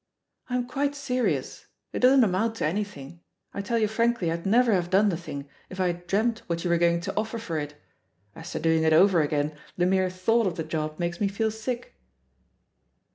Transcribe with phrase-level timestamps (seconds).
[0.49, 1.67] "I'm quite serious.
[1.93, 3.19] It doesn't amount to any thing;
[3.53, 6.63] I tell you frankly I'd never have done the thing if I had dreamed what
[6.63, 7.75] you were going to offer for it.
[8.35, 11.51] As to doing it over again, the mere thought of the job makes me feel
[11.51, 11.93] sick."